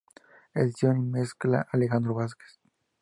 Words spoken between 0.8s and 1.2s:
y